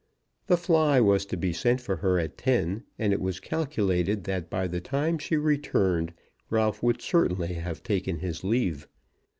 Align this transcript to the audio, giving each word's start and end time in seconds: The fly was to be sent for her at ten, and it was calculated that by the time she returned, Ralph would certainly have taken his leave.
The 0.47 0.57
fly 0.57 0.99
was 0.99 1.27
to 1.27 1.37
be 1.37 1.53
sent 1.53 1.79
for 1.79 1.97
her 1.97 2.17
at 2.17 2.35
ten, 2.35 2.85
and 2.97 3.13
it 3.13 3.21
was 3.21 3.39
calculated 3.39 4.23
that 4.23 4.49
by 4.49 4.67
the 4.67 4.81
time 4.81 5.19
she 5.19 5.37
returned, 5.37 6.11
Ralph 6.49 6.81
would 6.81 7.03
certainly 7.03 7.53
have 7.53 7.83
taken 7.83 8.17
his 8.17 8.43
leave. 8.43 8.87